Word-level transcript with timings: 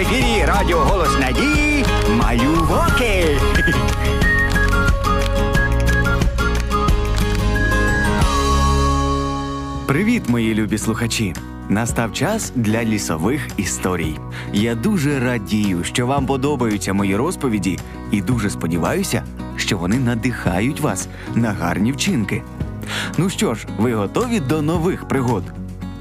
ефірі 0.00 0.44
Радіо 0.46 0.78
Голос 0.78 1.18
Надії 1.18 1.84
Малюваки. 2.10 3.24
Привіт, 9.86 10.28
мої 10.28 10.54
любі 10.54 10.78
слухачі! 10.78 11.34
Настав 11.68 12.12
час 12.12 12.52
для 12.56 12.84
лісових 12.84 13.48
історій. 13.56 14.16
Я 14.52 14.74
дуже 14.74 15.20
радію, 15.20 15.84
що 15.84 16.06
вам 16.06 16.26
подобаються 16.26 16.92
мої 16.92 17.16
розповіді, 17.16 17.78
і 18.10 18.20
дуже 18.22 18.50
сподіваюся, 18.50 19.24
що 19.56 19.78
вони 19.78 19.98
надихають 19.98 20.80
вас 20.80 21.08
на 21.34 21.52
гарні 21.52 21.92
вчинки. 21.92 22.42
Ну 23.18 23.30
що 23.30 23.54
ж, 23.54 23.66
ви 23.78 23.94
готові 23.94 24.40
до 24.40 24.62
нових 24.62 25.08
пригод? 25.08 25.42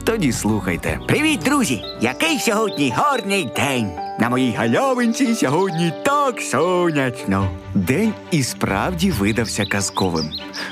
Тоді 0.04 0.31
слухайте. 0.31 1.00
Привіт, 1.07 1.39
друзі! 1.45 1.84
Який 2.02 2.39
сьогодні 2.39 2.93
гарний 2.97 3.50
день! 3.55 3.92
На 4.19 4.29
моїй 4.29 4.54
галявинці 4.57 5.36
сьогодні 5.36 5.93
так 6.05 6.41
сонячно. 6.41 7.50
День 7.74 8.14
і 8.32 8.43
справді 8.43 9.11
видався 9.11 9.65
казковим. 9.65 10.29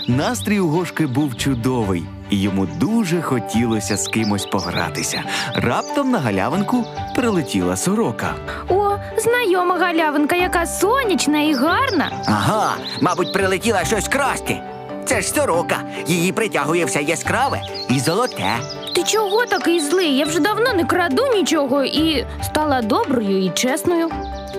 Настрій 0.08 0.60
у 0.60 0.68
Гошки 0.68 1.08
був 1.08 1.38
чудовий, 1.38 2.04
і 2.30 2.42
йому 2.42 2.66
дуже 2.66 3.22
хотілося 3.22 3.98
з 3.98 4.08
кимось 4.08 4.46
погратися. 4.46 5.24
Раптом 5.56 6.12
на 6.12 6.20
галявинку 6.20 6.86
прилетіла 7.16 7.76
сорока. 7.78 8.36
О, 8.70 8.96
знайома 9.18 9.78
галявинка, 9.78 10.36
яка 10.36 10.66
сонячна 10.66 11.42
і 11.42 11.54
гарна. 11.54 12.12
Ага, 12.26 12.76
мабуть, 13.02 13.34
прилетіла 13.34 13.86
щось 13.86 14.08
красти. 14.08 14.62
Це 15.08 15.22
ж 15.22 15.28
сорока. 15.28 15.84
Її 16.08 16.32
притягує 16.32 16.86
все 16.86 17.02
яскраве 17.02 17.62
і 17.90 18.00
золоте. 18.00 18.58
Ти 18.96 19.04
чого 19.04 19.46
такий 19.46 19.80
злий? 19.80 20.18
Я 20.18 20.26
вже 20.26 20.40
давно 20.40 20.74
не 20.74 20.86
краду 20.86 21.24
нічого 21.34 21.84
і 21.84 22.26
стала 22.44 22.82
доброю 22.82 23.46
і 23.46 23.50
чесною. 23.50 24.10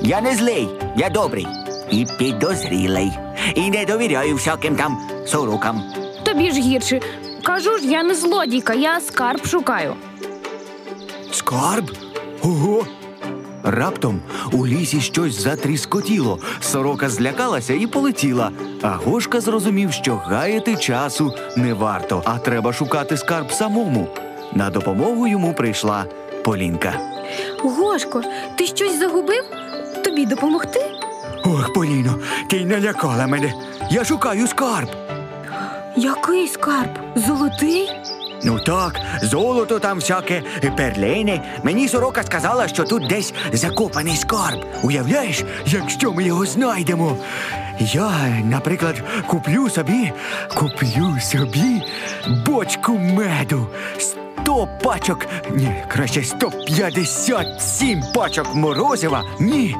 Я 0.02 0.20
не 0.20 0.34
злий, 0.34 0.68
я 0.96 1.08
добрий 1.10 1.46
і 1.90 2.06
підозрілий. 2.18 3.12
І 3.54 3.70
не 3.70 3.84
довіряю 3.84 4.34
всяким 4.36 4.76
там 4.76 4.98
сорокам. 5.26 5.82
Тобі 6.24 6.50
ж 6.52 6.60
гірше. 6.60 7.00
Кажу 7.42 7.78
ж, 7.78 7.86
я 7.86 8.02
не 8.02 8.14
злодійка, 8.14 8.74
я 8.74 9.00
скарб 9.00 9.46
шукаю. 9.46 9.94
Скарб? 11.32 11.90
Ого! 12.42 12.86
Раптом 13.64 14.20
у 14.52 14.66
лісі 14.66 15.00
щось 15.00 15.42
затріскотіло. 15.42 16.38
Сорока 16.60 17.08
злякалася 17.08 17.74
і 17.74 17.86
полетіла. 17.86 18.50
А 18.82 18.88
Гошка 18.88 19.40
зрозумів, 19.40 19.92
що 19.92 20.16
гаяти 20.16 20.76
часу 20.76 21.34
не 21.56 21.74
варто, 21.74 22.22
а 22.24 22.38
треба 22.38 22.72
шукати 22.72 23.16
скарб 23.16 23.52
самому. 23.52 24.08
На 24.52 24.70
допомогу 24.70 25.26
йому 25.26 25.52
прийшла 25.54 26.04
Полінка. 26.44 26.92
Гошко, 27.62 28.22
ти 28.56 28.66
щось 28.66 28.98
загубив? 28.98 29.44
Тобі 30.04 30.26
допомогти? 30.26 30.80
Ох, 31.44 31.72
Поліно, 31.72 32.14
ти 32.50 32.64
налякала 32.64 33.26
мене. 33.26 33.52
Я 33.90 34.04
шукаю 34.04 34.46
скарб. 34.46 34.88
Який 35.96 36.48
скарб? 36.48 36.88
Золотий? 37.16 37.88
Ну 38.44 38.58
так, 38.58 39.00
золото 39.22 39.78
там 39.78 39.98
всяке, 39.98 40.42
перлини. 40.76 41.40
Мені 41.62 41.88
сорока 41.88 42.22
сказала, 42.22 42.68
що 42.68 42.84
тут 42.84 43.06
десь 43.08 43.34
закопаний 43.52 44.16
скарб. 44.16 44.64
Уявляєш, 44.82 45.44
якщо 45.66 46.12
ми 46.12 46.24
його 46.24 46.46
знайдемо. 46.46 47.16
Я, 47.80 48.10
наприклад, 48.44 49.02
куплю 49.26 49.70
собі, 49.70 50.12
куплю 50.54 51.20
собі 51.20 51.82
бочку 52.46 52.98
меду. 52.98 53.66
Сто 53.98 54.68
пачок, 54.84 55.26
ні, 55.50 55.74
краще 55.88 56.24
157 56.24 58.02
пачок 58.14 58.54
морозива. 58.54 59.22
Ні, 59.40 59.76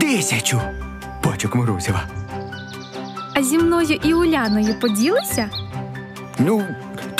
тисячу 0.00 0.60
пачок 1.22 1.54
морозива. 1.54 2.02
А 3.34 3.42
зі 3.42 3.58
мною 3.58 3.98
і 4.02 4.14
Уляною 4.14 4.80
поділися? 4.80 5.50
Ну, 6.38 6.62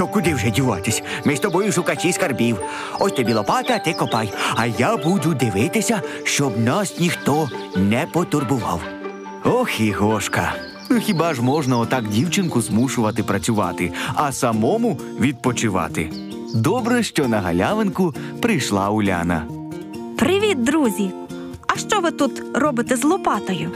то 0.05 0.09
куди 0.09 0.35
вже 0.35 0.51
діватись? 0.51 1.03
Ми 1.25 1.37
з 1.37 1.41
тобою 1.41 1.73
шукачі 1.73 2.13
скарбів. 2.13 2.59
Ось 2.99 3.13
тобі 3.13 3.33
лопата, 3.33 3.79
ти 3.79 3.93
копай, 3.93 4.33
а 4.57 4.67
я 4.67 4.97
буду 4.97 5.35
дивитися, 5.35 6.03
щоб 6.25 6.61
нас 6.61 7.01
ніхто 7.01 7.49
не 7.77 8.07
потурбував. 8.13 8.81
Ох 9.45 9.81
і 9.81 9.93
Гошка. 9.93 10.55
Ну 10.91 11.01
хіба 11.01 11.35
ж 11.35 11.43
можна 11.43 11.79
отак 11.79 12.09
дівчинку 12.09 12.61
змушувати 12.61 13.23
працювати, 13.23 13.93
а 14.15 14.33
самому 14.33 14.99
відпочивати? 15.21 16.11
Добре, 16.55 17.03
що 17.03 17.29
на 17.29 17.41
галявинку 17.41 18.15
прийшла 18.43 18.91
Уляна. 18.91 19.47
Привіт, 20.19 20.65
друзі! 20.65 21.11
А 21.67 21.77
що 21.79 22.01
ви 22.01 22.11
тут 22.11 22.43
робите 22.55 22.97
з 22.97 23.05
лопатою? 23.05 23.71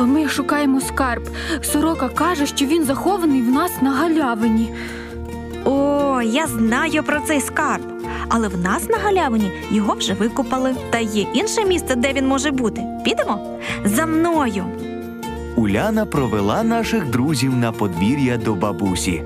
Ми 0.00 0.28
шукаємо 0.28 0.80
скарб. 0.80 1.22
Сорока 1.62 2.08
каже, 2.08 2.46
що 2.46 2.66
він 2.66 2.84
захований 2.84 3.42
в 3.42 3.50
нас 3.50 3.72
на 3.82 3.90
галявині. 3.90 4.72
Я 6.24 6.46
знаю 6.46 7.02
про 7.02 7.20
цей 7.20 7.40
скарб. 7.40 7.82
Але 8.28 8.48
в 8.48 8.58
нас 8.58 8.88
на 8.88 8.98
галявині 8.98 9.50
його 9.70 9.94
вже 9.94 10.14
викопали. 10.14 10.74
Та 10.90 10.98
є 10.98 11.26
інше 11.34 11.64
місце, 11.64 11.94
де 11.96 12.12
він 12.12 12.26
може 12.26 12.50
бути. 12.50 12.82
Підемо? 13.04 13.58
За 13.84 14.06
мною. 14.06 14.64
Уляна 15.56 16.06
провела 16.06 16.62
наших 16.62 17.10
друзів 17.10 17.56
на 17.56 17.72
подвір'я 17.72 18.36
до 18.36 18.54
бабусі, 18.54 19.22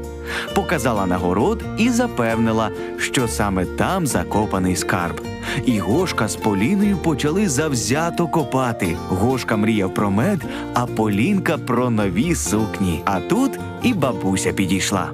показала 0.54 1.06
нагород 1.06 1.62
і 1.78 1.88
запевнила, 1.90 2.70
що 2.98 3.28
саме 3.28 3.64
там 3.64 4.06
закопаний 4.06 4.76
скарб. 4.76 5.20
І 5.64 5.78
Гошка 5.78 6.28
з 6.28 6.36
Поліною 6.36 6.96
почали 6.96 7.48
завзято 7.48 8.28
копати. 8.28 8.96
Гошка 9.08 9.56
мріяв 9.56 9.94
про 9.94 10.10
мед, 10.10 10.40
а 10.74 10.86
Полінка 10.86 11.58
про 11.58 11.90
нові 11.90 12.34
сукні. 12.34 13.02
А 13.04 13.20
тут 13.20 13.50
і 13.82 13.94
бабуся 13.94 14.52
підійшла. 14.52 15.10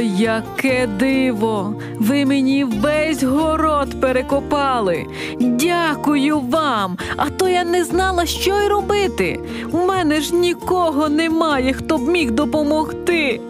Яке 0.00 0.86
диво! 0.86 1.74
Ви 1.98 2.24
мені 2.24 2.64
весь 2.64 3.22
город 3.22 4.00
перекопали. 4.00 5.06
Дякую 5.40 6.40
вам. 6.40 6.98
А 7.16 7.30
то 7.30 7.48
я 7.48 7.64
не 7.64 7.84
знала, 7.84 8.26
що 8.26 8.60
й 8.60 8.68
робити. 8.68 9.40
У 9.72 9.78
мене 9.78 10.20
ж 10.20 10.34
нікого 10.34 11.08
немає, 11.08 11.72
хто 11.72 11.98
б 11.98 12.08
міг 12.08 12.30
допомогти. 12.30 13.40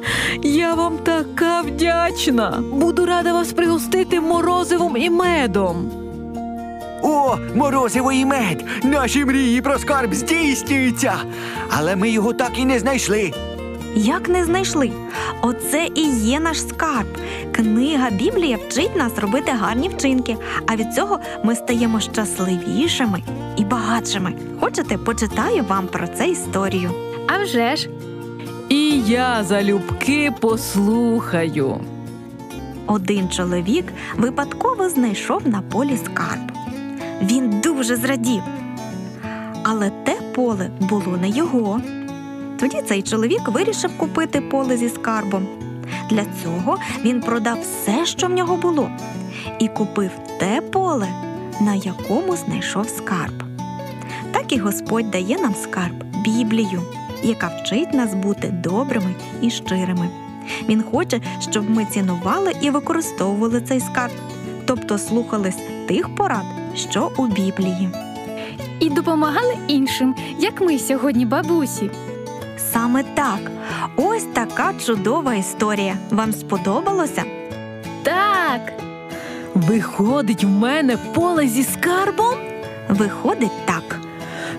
Я 0.43 0.75
вам 0.75 0.99
така 0.99 1.61
вдячна. 1.61 2.63
Буду 2.73 3.07
рада 3.07 3.33
вас 3.33 3.53
пригостити 3.53 4.21
морозивом 4.21 4.97
і 4.97 5.11
медом. 5.11 5.91
О, 7.03 7.37
морозиво 7.55 8.13
і 8.13 8.25
мед! 8.25 8.65
Наші 8.85 9.25
мрії 9.25 9.63
про 9.63 9.79
скарб 9.79 10.15
здійснюються. 10.15 11.15
Але 11.71 11.97
ми 11.97 12.11
його 12.11 12.33
так 12.33 12.59
і 12.59 12.65
не 12.65 12.79
знайшли. 12.79 13.33
Як 13.95 14.29
не 14.29 14.45
знайшли? 14.45 14.91
Оце 15.43 15.89
і 15.95 16.09
є 16.11 16.41
наш 16.41 16.61
скарб. 16.61 17.07
Книга 17.53 18.11
Біблія 18.11 18.57
вчить 18.57 18.97
нас 18.97 19.19
робити 19.19 19.53
гарні 19.53 19.89
вчинки, 19.89 20.37
а 20.67 20.77
від 20.77 20.95
цього 20.95 21.19
ми 21.45 21.55
стаємо 21.55 22.01
щасливішими 22.01 23.23
і 23.57 23.65
багатшими. 23.65 24.33
Хочете, 24.61 24.99
почитаю 24.99 25.65
вам 25.69 25.87
про 25.87 26.09
це 26.09 26.29
історію. 26.29 26.91
А 27.27 27.43
вже 27.43 27.77
ж, 27.77 27.89
І 28.69 29.01
я 29.01 29.45
залюбки 29.45 30.33
послухаю. 30.41 31.81
Один 32.87 33.29
чоловік 33.29 33.93
випадково 34.17 34.89
знайшов 34.89 35.49
на 35.49 35.63
полі 35.63 35.99
скарб. 36.05 36.53
Він 37.23 37.61
дуже 37.61 37.97
зрадів. 37.97 38.43
Але 39.63 39.91
те 39.91 40.19
поле 40.35 40.71
було 40.81 41.17
не 41.21 41.29
його. 41.29 41.81
Тоді 42.61 42.83
цей 42.83 43.03
чоловік 43.03 43.49
вирішив 43.49 43.99
купити 43.99 44.41
поле 44.41 44.77
зі 44.77 44.89
скарбом. 44.89 45.47
Для 46.11 46.25
цього 46.43 46.79
він 47.05 47.21
продав 47.21 47.59
все, 47.61 48.07
що 48.07 48.27
в 48.27 48.31
нього 48.31 48.57
було, 48.57 48.91
і 49.59 49.69
купив 49.69 50.11
те 50.39 50.61
поле, 50.61 51.09
на 51.61 51.75
якому 51.75 52.37
знайшов 52.37 52.89
скарб. 52.89 53.43
Так 54.33 54.53
і 54.53 54.59
Господь 54.59 55.11
дає 55.11 55.39
нам 55.39 55.55
скарб 55.55 56.05
Біблію, 56.25 56.83
яка 57.23 57.49
вчить 57.49 57.95
нас 57.95 58.15
бути 58.15 58.49
добрими 58.49 59.15
і 59.43 59.51
щирими. 59.51 60.09
Він 60.69 60.83
хоче, 60.83 61.21
щоб 61.41 61.71
ми 61.71 61.85
цінували 61.85 62.53
і 62.61 62.71
використовували 62.71 63.61
цей 63.61 63.81
скарб, 63.81 64.13
тобто 64.67 64.99
слухались 64.99 65.59
тих 65.89 66.15
порад, 66.15 66.45
що 66.75 67.11
у 67.17 67.27
Біблії. 67.27 67.89
і 68.81 68.91
допомагали 68.91 69.57
іншим, 69.69 70.15
як 70.39 70.61
ми 70.61 70.79
сьогодні 70.79 71.27
бабусі. 71.27 71.91
Саме 72.79 73.03
так. 73.03 73.41
Ось 73.97 74.25
така 74.33 74.75
чудова 74.87 75.35
історія. 75.35 75.97
Вам 76.11 76.33
сподобалося? 76.33 77.25
Так, 78.03 78.73
Виходить, 79.55 80.45
в 80.45 80.49
мене 80.49 80.97
поле 81.15 81.49
зі 81.49 81.65
скарбом? 81.65 82.35
Виходить 82.89 83.67
так. 83.67 84.01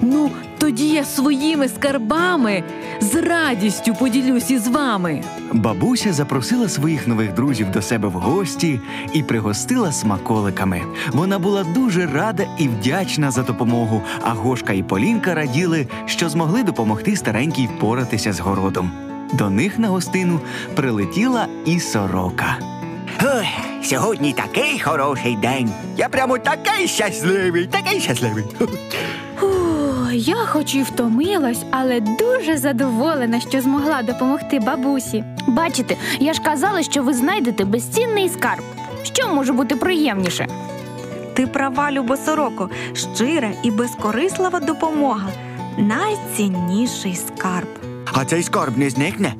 Ну, 0.01 0.31
Тоді 0.59 0.89
я 0.89 1.03
своїми 1.03 1.69
скарбами 1.69 2.63
з 3.01 3.15
радістю 3.15 3.95
поділюсь 3.95 4.51
із 4.51 4.67
вами. 4.67 5.23
Бабуся 5.51 6.13
запросила 6.13 6.69
своїх 6.69 7.07
нових 7.07 7.33
друзів 7.33 7.71
до 7.71 7.81
себе 7.81 8.07
в 8.07 8.11
гості 8.11 8.79
і 9.13 9.23
пригостила 9.23 9.91
смаколиками. 9.91 10.81
Вона 11.11 11.39
була 11.39 11.63
дуже 11.63 12.07
рада 12.07 12.45
і 12.57 12.67
вдячна 12.67 13.31
за 13.31 13.43
допомогу, 13.43 14.01
а 14.21 14.29
Гошка 14.29 14.73
і 14.73 14.83
Полінка 14.83 15.33
раділи, 15.33 15.87
що 16.05 16.29
змогли 16.29 16.63
допомогти 16.63 17.15
старенькій 17.15 17.69
впоратися 17.75 18.33
з 18.33 18.39
городом. 18.39 18.91
До 19.33 19.49
них 19.49 19.79
на 19.79 19.87
гостину 19.87 20.39
прилетіла 20.75 21.47
і 21.65 21.79
сорока. 21.79 22.57
Ой, 23.23 23.47
сьогодні 23.83 24.33
такий 24.33 24.79
хороший 24.79 25.35
день. 25.35 25.69
Я 25.97 26.09
прямо 26.09 26.37
такий 26.37 26.87
щасливий, 26.87 27.67
такий 27.67 27.99
щасливий. 27.99 28.45
Я 30.21 30.35
хоч 30.35 30.75
і 30.75 30.81
втомилась, 30.81 31.63
але 31.71 31.99
дуже 31.99 32.57
задоволена, 32.57 33.39
що 33.39 33.61
змогла 33.61 34.01
допомогти 34.01 34.59
бабусі. 34.59 35.23
Бачите, 35.47 35.95
я 36.19 36.33
ж 36.33 36.41
казала, 36.41 36.83
що 36.83 37.03
ви 37.03 37.13
знайдете 37.13 37.65
безцінний 37.65 38.29
скарб. 38.29 38.63
Що 39.03 39.27
може 39.27 39.53
бути 39.53 39.75
приємніше? 39.75 40.47
Ти 41.33 41.47
права, 41.47 41.91
Любосороко, 41.91 42.69
щира 42.93 43.51
і 43.63 43.71
безкорислива 43.71 44.59
допомога 44.59 45.29
найцінніший 45.77 47.15
скарб. 47.15 47.69
А 48.13 48.25
цей 48.25 48.43
скарб 48.43 48.77
не 48.77 48.89
зникне. 48.89 49.33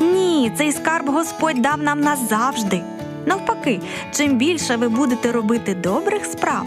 Ні, 0.00 0.52
цей 0.56 0.72
скарб 0.72 1.10
Господь 1.10 1.62
дав 1.62 1.82
нам 1.82 2.00
назавжди. 2.00 2.82
Навпаки, 3.26 3.80
чим 4.12 4.38
більше 4.38 4.76
ви 4.76 4.88
будете 4.88 5.32
робити 5.32 5.74
добрих 5.74 6.24
справ, 6.24 6.66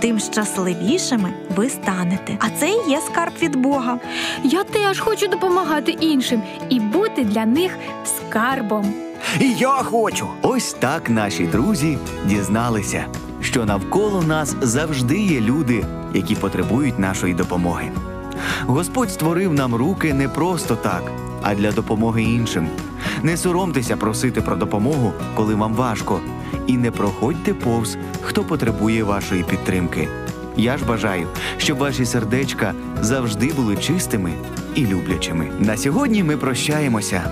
тим 0.00 0.18
щасливішими 0.18 1.32
ви 1.56 1.68
станете. 1.68 2.36
А 2.40 2.50
це 2.50 2.68
і 2.68 2.90
є 2.90 3.00
скарб 3.00 3.32
від 3.42 3.56
Бога. 3.56 3.98
Я 4.44 4.64
теж 4.64 5.00
хочу 5.00 5.26
допомагати 5.28 5.90
іншим 5.90 6.42
і 6.68 6.80
бути 6.80 7.24
для 7.24 7.46
них 7.46 7.78
скарбом. 8.04 8.94
І 9.40 9.52
я 9.52 9.68
хочу. 9.68 10.26
Ось 10.42 10.72
так 10.72 11.10
наші 11.10 11.46
друзі 11.46 11.98
дізналися, 12.24 13.04
що 13.40 13.64
навколо 13.64 14.22
нас 14.22 14.56
завжди 14.60 15.18
є 15.18 15.40
люди, 15.40 15.84
які 16.14 16.34
потребують 16.34 16.98
нашої 16.98 17.34
допомоги. 17.34 17.90
Господь 18.66 19.10
створив 19.10 19.54
нам 19.54 19.74
руки 19.74 20.14
не 20.14 20.28
просто 20.28 20.76
так, 20.76 21.02
а 21.42 21.54
для 21.54 21.72
допомоги 21.72 22.22
іншим. 22.22 22.68
Не 23.22 23.36
соромтеся 23.36 23.96
просити 23.96 24.40
про 24.40 24.56
допомогу, 24.56 25.12
коли 25.34 25.54
вам 25.54 25.74
важко, 25.74 26.20
і 26.66 26.76
не 26.76 26.90
проходьте 26.90 27.54
повз, 27.54 27.96
хто 28.22 28.44
потребує 28.44 29.04
вашої 29.04 29.42
підтримки. 29.42 30.08
Я 30.56 30.78
ж 30.78 30.84
бажаю, 30.84 31.26
щоб 31.56 31.78
ваші 31.78 32.04
сердечка 32.04 32.74
завжди 33.00 33.52
були 33.52 33.76
чистими 33.76 34.32
і 34.74 34.86
люблячими. 34.86 35.48
На 35.60 35.76
сьогодні 35.76 36.22
ми 36.22 36.36
прощаємося, 36.36 37.22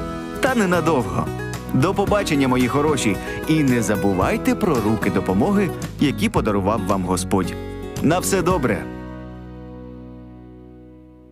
та 0.41 0.55
ненадовго. 0.55 1.27
До 1.75 1.95
побачення, 1.95 2.49
мої 2.49 2.69
хороші, 2.69 3.17
і 3.49 3.55
не 3.63 3.83
забувайте 3.83 4.55
про 4.55 4.75
руки 4.75 5.11
допомоги, 5.11 5.71
які 6.01 6.29
подарував 6.29 6.81
вам 6.87 7.05
Господь. 7.05 7.55
На 8.03 8.19
все 8.19 8.43
добре! 8.43 9.00